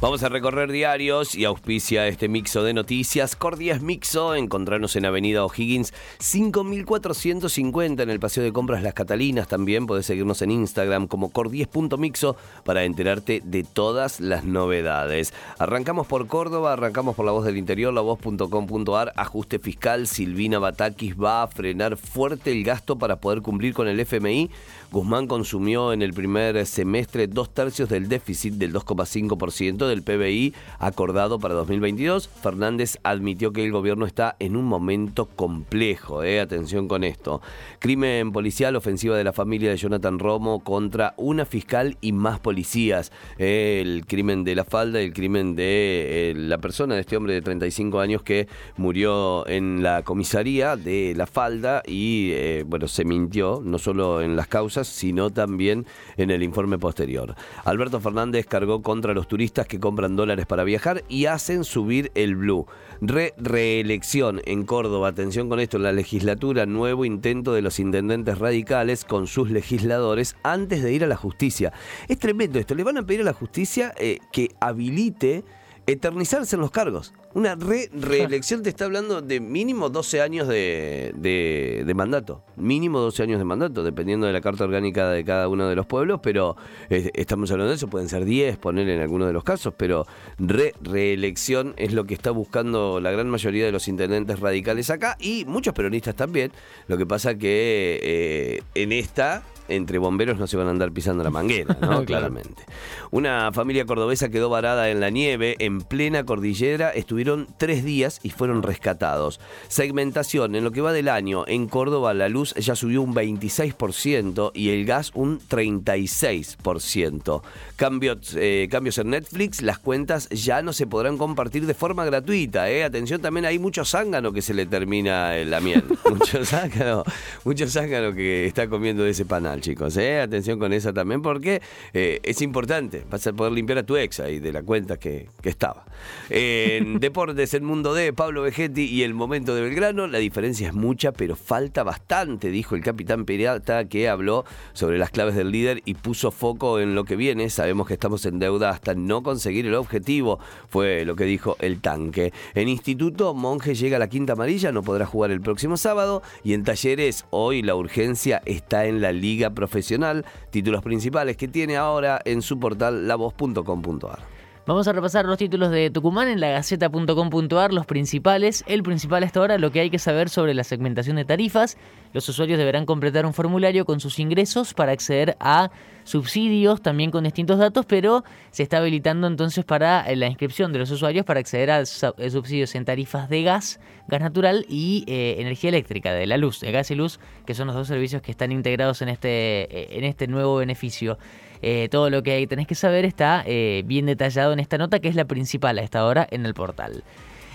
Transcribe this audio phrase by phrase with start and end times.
[0.00, 3.34] Vamos a recorrer diarios y auspicia este mixo de noticias.
[3.34, 9.48] Cordias Mixo, encontrarnos en Avenida O'Higgins 5450 en el Paseo de Compras Las Catalinas.
[9.48, 15.34] También podés seguirnos en Instagram como cordies.mixo para enterarte de todas las novedades.
[15.58, 19.12] Arrancamos por Córdoba, arrancamos por La Voz del Interior, lavoz.com.ar.
[19.16, 23.98] Ajuste fiscal, Silvina Batakis va a frenar fuerte el gasto para poder cumplir con el
[23.98, 24.48] FMI.
[24.92, 31.38] Guzmán consumió en el primer semestre dos tercios del déficit del 2,5% del PBI acordado
[31.38, 32.28] para 2022.
[32.28, 36.22] Fernández admitió que el gobierno está en un momento complejo.
[36.22, 36.40] Eh.
[36.40, 37.40] Atención con esto.
[37.78, 43.12] Crimen policial, ofensiva de la familia de Jonathan Romo contra una fiscal y más policías.
[43.38, 47.34] Eh, el crimen de la falda, el crimen de eh, la persona, de este hombre
[47.34, 53.60] de 35 años que murió en la comisaría de la falda y, bueno, se mintió,
[53.64, 55.86] no solo en las causas, sino también
[56.16, 57.34] en el informe posterior.
[57.64, 62.36] Alberto Fernández cargó contra los turistas que compran dólares para viajar y hacen subir el
[62.36, 62.66] blue.
[63.00, 68.38] Re reelección en Córdoba, atención con esto, en la legislatura, nuevo intento de los intendentes
[68.38, 71.72] radicales con sus legisladores antes de ir a la justicia.
[72.08, 75.44] Es tremendo esto, le van a pedir a la justicia eh, que habilite
[75.88, 77.14] eternizarse en los cargos.
[77.32, 82.44] Una reelección te está hablando de mínimo 12 años de, mandato.
[82.56, 85.86] Mínimo 12 años de mandato, dependiendo de la carta orgánica de cada uno de los
[85.86, 86.56] pueblos, pero
[86.90, 90.06] estamos hablando de eso, pueden ser 10, poner en algunos de los casos, pero
[90.38, 95.46] reelección es lo que está buscando la gran mayoría de los intendentes radicales acá y
[95.46, 96.52] muchos peronistas también.
[96.86, 101.22] Lo que pasa que eh, en esta entre bomberos no se van a andar pisando
[101.22, 102.04] la manguera, ¿no?
[102.04, 102.64] Claramente.
[103.10, 106.90] Una familia cordobesa quedó varada en la nieve en plena cordillera.
[106.90, 109.40] Estuvieron tres días y fueron rescatados.
[109.68, 110.54] Segmentación.
[110.54, 114.70] En lo que va del año, en Córdoba la luz ya subió un 26% y
[114.70, 117.42] el gas un 36%.
[117.76, 119.62] Cambios, eh, cambios en Netflix.
[119.62, 122.70] Las cuentas ya no se podrán compartir de forma gratuita.
[122.70, 122.84] ¿eh?
[122.84, 125.84] Atención, también hay mucho zángano que se le termina la miel.
[126.10, 127.04] mucho zángano,
[127.44, 129.96] mucho zángano que está comiendo de ese panal chicos.
[129.96, 130.20] ¿eh?
[130.20, 131.60] Atención con esa también, porque
[131.92, 133.04] eh, es importante.
[133.10, 135.84] Vas a poder limpiar a tu ex ahí de la cuenta que, estaba.
[136.28, 140.74] En Deportes, el mundo de Pablo Vegetti y el momento de Belgrano, la diferencia es
[140.74, 145.80] mucha, pero falta bastante, dijo el capitán Pirata, que habló sobre las claves del líder
[145.86, 147.48] y puso foco en lo que viene.
[147.48, 151.80] Sabemos que estamos en deuda hasta no conseguir el objetivo, fue lo que dijo el
[151.80, 152.32] tanque.
[152.54, 156.22] En Instituto, Monje llega a la quinta amarilla, no podrá jugar el próximo sábado.
[156.44, 161.76] Y en Talleres, hoy la urgencia está en la Liga Profesional, títulos principales que tiene
[161.76, 164.37] ahora en su portal lavoz.com.ar.
[164.68, 168.64] Vamos a repasar los títulos de Tucumán en la gaceta.com.ar, los principales.
[168.66, 171.78] El principal hasta ahora, lo que hay que saber sobre la segmentación de tarifas.
[172.12, 175.70] Los usuarios deberán completar un formulario con sus ingresos para acceder a
[176.04, 180.90] subsidios, también con distintos datos, pero se está habilitando entonces para la inscripción de los
[180.90, 186.12] usuarios para acceder a subsidios en tarifas de gas, gas natural y eh, energía eléctrica,
[186.12, 189.00] de la luz, de gas y luz, que son los dos servicios que están integrados
[189.00, 191.16] en este, eh, en este nuevo beneficio.
[191.62, 195.08] Eh, todo lo que tenés que saber está eh, bien detallado en esta nota, que
[195.08, 197.02] es la principal a esta hora en el portal.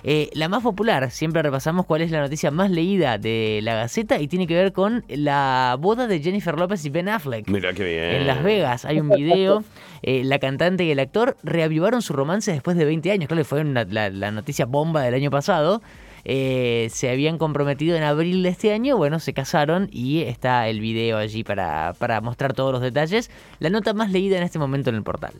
[0.05, 4.19] Eh, la más popular, siempre repasamos cuál es la noticia más leída de la Gaceta
[4.19, 7.47] y tiene que ver con la boda de Jennifer López y Ben Affleck.
[7.47, 8.03] Mira qué bien.
[8.21, 9.63] En Las Vegas hay un video.
[10.01, 13.27] la cantante y el actor reavivaron su romance después de 20 años.
[13.29, 15.81] Claro, fue la noticia bomba del año pasado.
[16.25, 20.79] Eh, se habían comprometido en abril de este año, bueno, se casaron y está el
[20.79, 23.29] video allí para, para mostrar todos los detalles.
[23.59, 25.33] La nota más leída en este momento en el portal.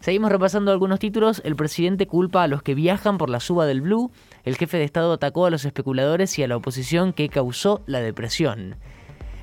[0.00, 1.40] Seguimos repasando algunos títulos.
[1.44, 4.10] El presidente culpa a los que viajan por la suba del blue.
[4.44, 8.00] El jefe de Estado atacó a los especuladores y a la oposición que causó la
[8.00, 8.74] depresión.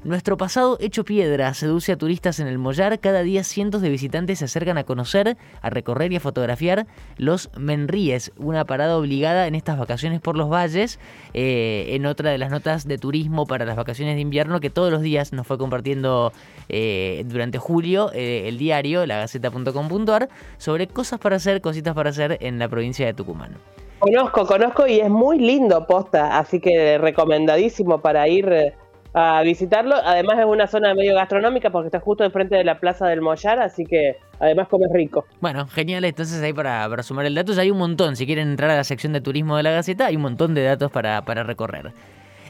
[0.06, 3.00] Nuestro pasado hecho piedra seduce a turistas en el Mollar.
[3.00, 6.88] Cada día cientos de visitantes se acercan a conocer, a recorrer y a fotografiar
[7.18, 11.00] los Menríes, una parada obligada en estas vacaciones por los valles.
[11.34, 14.90] Eh, en otra de las notas de turismo para las vacaciones de invierno que todos
[14.90, 16.32] los días nos fue compartiendo
[16.70, 22.38] eh, durante julio eh, el diario, la gaceta.com.ar, sobre cosas para hacer, cositas para hacer
[22.40, 23.58] en la provincia de Tucumán.
[24.00, 28.74] Conozco, conozco y es muy lindo posta, así que recomendadísimo para ir
[29.14, 29.96] a visitarlo.
[29.96, 33.60] Además es una zona medio gastronómica porque está justo enfrente de la Plaza del Mollar,
[33.60, 35.26] así que además comes rico.
[35.42, 36.06] Bueno, genial.
[36.06, 38.16] Entonces ahí para, para sumar el dato, ya hay un montón.
[38.16, 40.64] Si quieren entrar a la sección de turismo de la Gaceta, hay un montón de
[40.64, 41.92] datos para, para recorrer.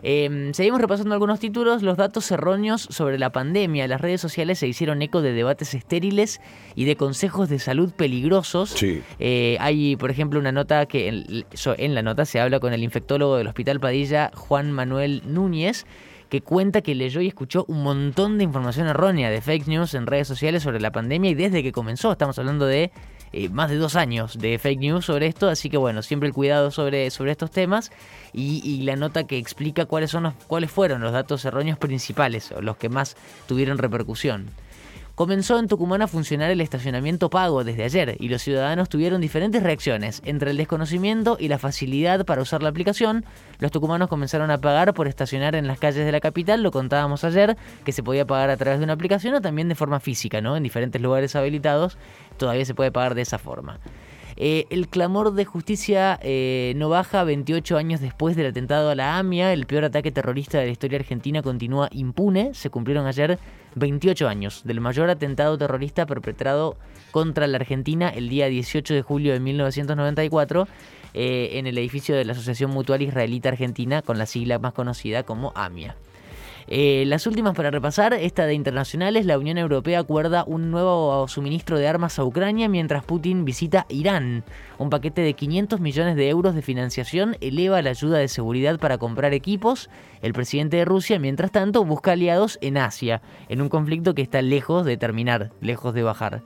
[0.01, 1.83] Eh, seguimos repasando algunos títulos.
[1.83, 3.87] Los datos erróneos sobre la pandemia.
[3.87, 6.39] Las redes sociales se hicieron eco de debates estériles
[6.75, 8.69] y de consejos de salud peligrosos.
[8.71, 9.01] Sí.
[9.19, 13.37] Eh, hay, por ejemplo, una nota que en la nota se habla con el infectólogo
[13.37, 15.85] del Hospital Padilla, Juan Manuel Núñez,
[16.29, 20.07] que cuenta que leyó y escuchó un montón de información errónea de fake news en
[20.07, 22.91] redes sociales sobre la pandemia y desde que comenzó, estamos hablando de
[23.31, 26.33] eh, más de dos años de fake news sobre esto, así que bueno, siempre el
[26.33, 27.91] cuidado sobre, sobre estos temas
[28.33, 32.51] y, y la nota que explica cuáles, son los, cuáles fueron los datos erróneos principales
[32.51, 33.17] o los que más
[33.47, 34.49] tuvieron repercusión.
[35.19, 39.61] Comenzó en Tucumán a funcionar el estacionamiento pago desde ayer y los ciudadanos tuvieron diferentes
[39.61, 40.21] reacciones.
[40.23, 43.25] Entre el desconocimiento y la facilidad para usar la aplicación,
[43.59, 47.25] los tucumanos comenzaron a pagar por estacionar en las calles de la capital, lo contábamos
[47.25, 50.39] ayer, que se podía pagar a través de una aplicación o también de forma física,
[50.39, 50.55] ¿no?
[50.55, 51.97] En diferentes lugares habilitados
[52.37, 53.77] todavía se puede pagar de esa forma.
[54.41, 59.17] Eh, el clamor de justicia eh, no baja 28 años después del atentado a la
[59.17, 59.51] AMIA.
[59.51, 62.53] El peor ataque terrorista de la historia argentina continúa impune.
[62.53, 63.37] Se cumplieron ayer
[63.75, 66.77] 28 años del mayor atentado terrorista perpetrado
[67.11, 70.67] contra la Argentina el día 18 de julio de 1994
[71.13, 75.23] eh, en el edificio de la Asociación Mutual Israelita Argentina con la sigla más conocida
[75.23, 75.97] como AMIA.
[76.71, 81.79] Eh, las últimas para repasar, esta de internacionales, la Unión Europea acuerda un nuevo suministro
[81.79, 84.43] de armas a Ucrania mientras Putin visita Irán.
[84.77, 88.99] Un paquete de 500 millones de euros de financiación eleva la ayuda de seguridad para
[88.99, 89.89] comprar equipos.
[90.21, 94.43] El presidente de Rusia, mientras tanto, busca aliados en Asia, en un conflicto que está
[94.43, 96.43] lejos de terminar, lejos de bajar.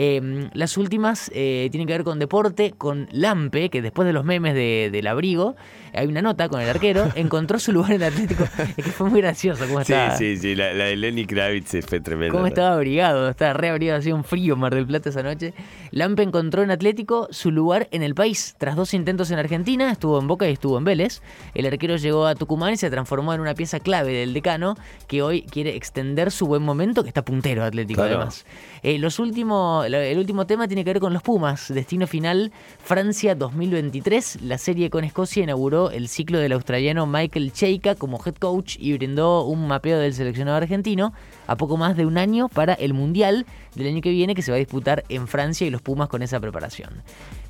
[0.00, 4.24] Eh, las últimas eh, tienen que ver con deporte, con Lampe, que después de los
[4.24, 5.56] memes de- del abrigo,
[5.92, 8.44] hay una nota con el arquero, encontró su lugar en Atlético.
[8.76, 10.16] Es que fue muy gracioso cómo Sí, estaba.
[10.16, 12.32] sí, sí, la, la de Lenny Kravitz fue tremenda.
[12.32, 15.52] Cómo estaba abrigado, estaba re abrigado, hacía un frío en Mar del Plata esa noche.
[15.90, 18.54] Lampe encontró en Atlético su lugar en el país.
[18.56, 21.22] Tras dos intentos en Argentina, estuvo en Boca y estuvo en Vélez.
[21.54, 24.76] El arquero llegó a Tucumán y se transformó en una pieza clave del decano
[25.08, 28.16] que hoy quiere extender su buen momento, que está puntero Atlético Claro.
[28.18, 28.46] además.
[28.84, 31.72] Eh, los último, la- el último tema tiene que ver con los Pumas.
[31.72, 32.52] Destino final,
[32.82, 34.42] Francia 2023.
[34.42, 38.92] La serie con Escocia inauguró el ciclo del australiano Michael Cheika como head coach y
[38.92, 41.12] brindó un mapeo del seleccionado argentino
[41.46, 44.50] a poco más de un año para el Mundial del año que viene que se
[44.50, 47.02] va a disputar en Francia y los Pumas con esa preparación.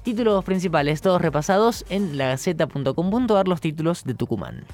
[0.02, 4.64] Títulos principales, todos repasados en lagaceta.com.ar, los títulos de Tucumán.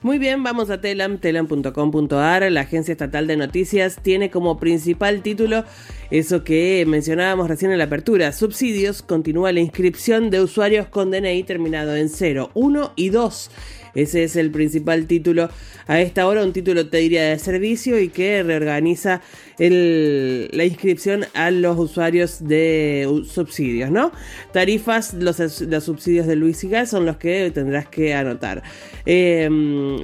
[0.00, 2.52] Muy bien, vamos a Telam, telam.com.ar.
[2.52, 5.64] La agencia estatal de noticias tiene como principal título
[6.12, 8.30] eso que mencionábamos recién en la apertura.
[8.32, 13.50] Subsidios, continúa la inscripción de usuarios con DNI terminado en 0, 1 y 2.
[13.94, 15.48] Ese es el principal título
[15.86, 19.22] a esta hora, un título te diría de servicio y que reorganiza
[19.58, 24.12] el- la inscripción a los usuarios de subsidios, ¿no?
[24.52, 28.62] Tarifas, los, los subsidios de Luis y Gas son los que tendrás que anotar.
[29.06, 29.48] Eh,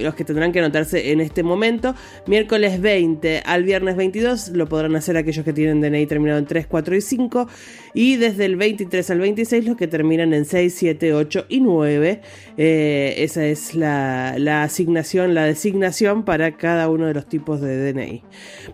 [0.01, 1.93] los que tendrán que anotarse en este momento.
[2.27, 6.65] Miércoles 20 al viernes 22 lo podrán hacer aquellos que tienen DNI terminado en 3,
[6.67, 7.47] 4 y 5.
[7.93, 12.21] Y desde el 23 al 26 los que terminan en 6, 7, 8 y 9.
[12.57, 18.23] Eh, esa es la, asignación, la designación para cada uno de los tipos de DNI.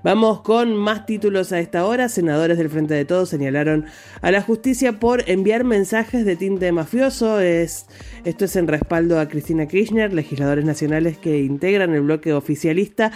[0.03, 2.09] Vamos con más títulos a esta hora.
[2.09, 3.85] Senadores del Frente de Todos señalaron
[4.21, 7.39] a la justicia por enviar mensajes de tinte mafioso.
[7.39, 7.87] Es,
[8.25, 10.13] esto es en respaldo a Cristina Kirchner.
[10.13, 13.11] Legisladores nacionales que integran el bloque oficialista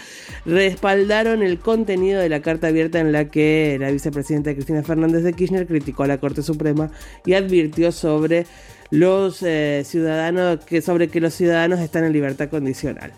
[0.46, 5.34] respaldaron el contenido de la carta abierta en la que la vicepresidenta Cristina Fernández de
[5.34, 6.92] Kirchner criticó a la Corte Suprema
[7.26, 8.46] y advirtió sobre
[8.92, 13.12] los eh, ciudadanos que sobre que los ciudadanos están en libertad condicional.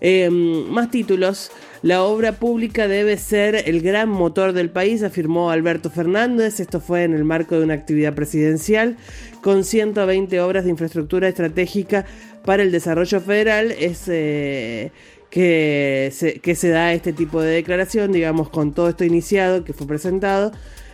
[0.00, 1.50] Eh, más títulos.
[1.82, 6.60] La obra pública debe ser el gran motor del país, afirmó Alberto Fernández.
[6.60, 8.96] Esto fue en el marco de una actividad presidencial
[9.42, 12.04] con 120 obras de infraestructura estratégica
[12.44, 13.70] para el desarrollo federal.
[13.70, 14.90] Es eh,
[15.30, 19.72] que, se, que se da este tipo de declaración, digamos, con todo esto iniciado que
[19.72, 20.50] fue presentado.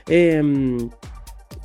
[0.06, 0.42] Eh,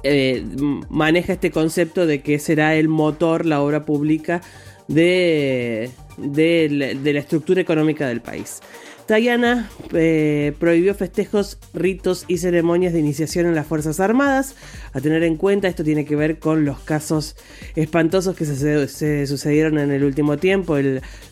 [0.03, 0.46] eh,
[0.89, 4.41] maneja este concepto de que será el motor, la obra pública
[4.88, 8.60] de, de, la- estructura económica del país.
[9.06, 14.56] Tayana eh, prohibió festejos, ritos y ceremonias de iniciación en las Fuerzas Armadas.
[14.94, 17.36] A tener en cuenta, esto tiene que ver con los casos
[17.75, 20.77] espantosos que se, sucedieron en el último tiempo.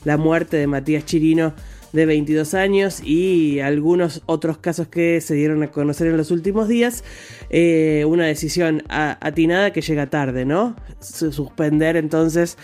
[0.06, 1.54] la muerte de Matías Chirino
[1.94, 6.67] de 22 años y algunos otros casos que se dieron a conocer en los últimos
[6.67, 7.03] días.
[7.50, 10.75] Eh, una decisión atinada que llega tarde, ¿no?
[11.00, 12.58] Su- Suspender entonces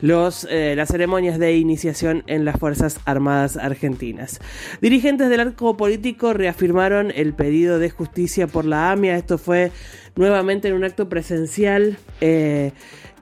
[0.00, 4.40] los, eh, las ceremonias de iniciación en las Fuerzas Armadas Argentinas.
[4.80, 9.16] Dirigentes del arco político reafirmaron el pedido de justicia por la AMIA.
[9.16, 9.72] Esto fue
[10.14, 11.98] nuevamente en un acto presencial.
[12.20, 12.72] eh,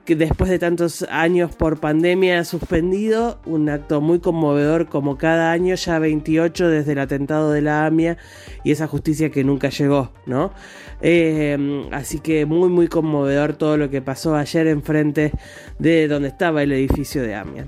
[0.07, 5.75] que después de tantos años por pandemia suspendido, un acto muy conmovedor como cada año,
[5.75, 8.17] ya 28 desde el atentado de la AMIA
[8.63, 10.53] y esa justicia que nunca llegó, ¿no?
[11.01, 15.33] Eh, así que muy muy conmovedor todo lo que pasó ayer enfrente
[15.77, 17.65] de donde estaba el edificio de AMIA.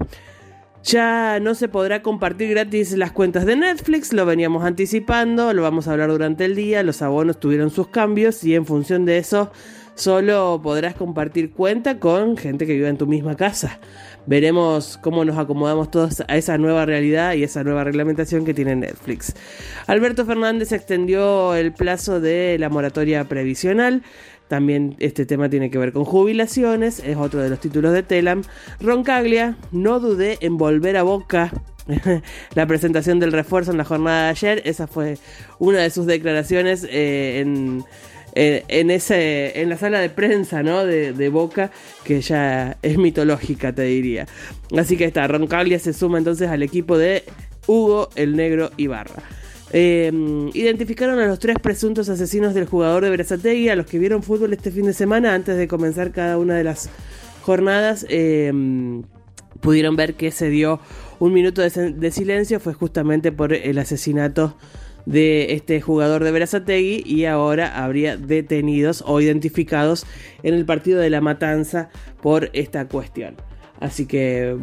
[0.82, 5.90] Ya no se podrá compartir gratis las cuentas de Netflix, lo veníamos anticipando, lo vamos
[5.90, 9.52] a hablar durante el día, los abonos tuvieron sus cambios y en función de eso
[10.00, 13.80] solo podrás compartir cuenta con gente que vive en tu misma casa.
[14.26, 18.76] Veremos cómo nos acomodamos todos a esa nueva realidad y esa nueva reglamentación que tiene
[18.76, 19.36] Netflix.
[19.88, 24.04] Alberto Fernández extendió el plazo de la moratoria previsional.
[24.48, 28.44] También este tema tiene que ver con jubilaciones, es otro de los títulos de Telam.
[28.80, 31.52] Roncaglia, no dudé en volver a Boca
[32.56, 34.62] la presentación del refuerzo en la jornada de ayer.
[34.66, 35.18] Esa fue
[35.60, 37.84] una de sus declaraciones eh, en,
[38.36, 40.86] en, ese, en la sala de prensa ¿no?
[40.86, 41.72] de, Boca,
[42.04, 44.28] que ya es mitológica, te diría.
[44.78, 47.24] Así que está, Roncaglia se suma entonces al equipo de
[47.68, 49.24] Hugo el Negro Ibarra.
[49.72, 50.12] Eh,
[50.54, 54.54] identificaron a los tres presuntos asesinos del jugador de Berazategui, a los que vieron fútbol
[54.54, 56.90] este fin de semana antes de comenzar cada una de las
[57.44, 58.06] jornadas.
[58.10, 58.52] Eh,
[59.60, 60.80] pudieron ver que se dio
[61.20, 64.56] un minuto de, silencio, fue justamente por el asesinato
[65.06, 70.06] de este jugador de Berazategui y ahora habría detenidos o identificados
[70.44, 71.90] en el partido de la matanza
[72.22, 73.36] por esta cuestión.
[73.80, 74.58] Así que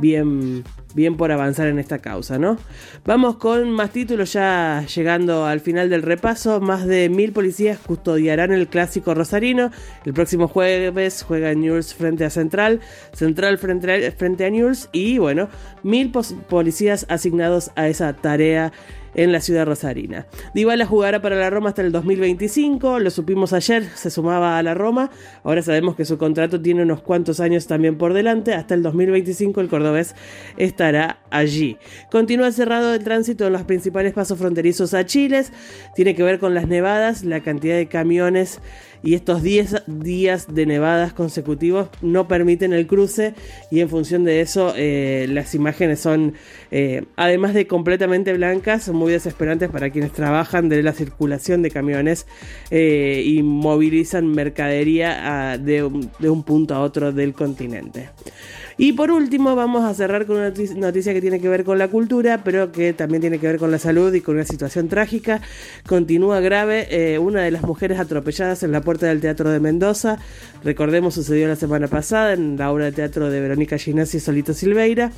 [0.00, 0.64] bien,
[0.94, 2.58] bien por avanzar en esta causa, ¿no?
[3.04, 6.60] Vamos con más títulos ya llegando al final del repaso.
[6.60, 9.70] Más de mil policías custodiarán el clásico rosarino.
[10.04, 12.80] El próximo jueves juega News frente a Central,
[13.12, 15.48] Central frente a, frente a News y bueno,
[15.84, 18.72] mil policías asignados a esa tarea
[19.16, 20.26] en la ciudad rosarina.
[20.54, 24.74] Dybala jugará para la Roma hasta el 2025, lo supimos ayer, se sumaba a la
[24.74, 25.10] Roma,
[25.42, 29.60] ahora sabemos que su contrato tiene unos cuantos años también por delante, hasta el 2025
[29.60, 30.14] el cordobés
[30.58, 31.78] estará allí.
[32.10, 35.26] Continúa cerrado el tránsito en los principales pasos fronterizos a Chile,
[35.94, 38.60] tiene que ver con las nevadas, la cantidad de camiones
[39.02, 43.34] y estos 10 días de nevadas consecutivos no permiten el cruce
[43.70, 46.34] y en función de eso eh, las imágenes son,
[46.70, 52.26] eh, además de completamente blancas, muy desesperantes para quienes trabajan de la circulación de camiones
[52.70, 58.10] eh, y movilizan mercadería ah, de un punto a otro del continente.
[58.78, 61.88] Y por último, vamos a cerrar con una noticia que tiene que ver con la
[61.88, 65.40] cultura, pero que también tiene que ver con la salud y con una situación trágica.
[65.86, 70.18] Continúa grave eh, una de las mujeres atropelladas en la puerta del Teatro de Mendoza.
[70.62, 74.52] Recordemos, sucedió la semana pasada en la obra de teatro de Verónica Ginasi y Solito
[74.52, 75.10] Silveira.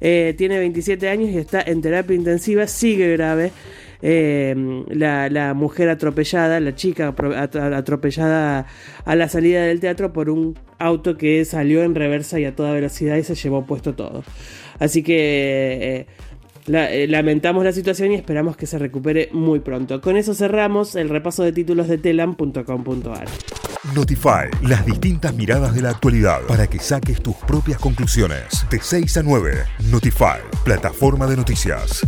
[0.00, 3.50] Eh, tiene 27 años y está en terapia intensiva, sigue grave.
[4.02, 4.54] Eh,
[4.88, 8.66] la, mujer atropellada, la chica atropellada
[9.04, 12.72] a la salida del teatro por un auto que salió en reversa y a toda
[12.72, 14.24] velocidad y se llevó puesto todo.
[14.78, 15.16] Así que...
[15.82, 16.06] Eh,
[16.72, 20.00] eh, lamentamos la situación y esperamos que se recupere muy pronto.
[20.00, 23.26] Con eso cerramos el repaso de títulos de telam.com.ar.
[23.94, 28.66] Notify, las distintas miradas de la actualidad para que saques tus propias conclusiones.
[28.70, 29.52] De 6 a 9,
[29.90, 32.02] Notify, plataforma de noticias.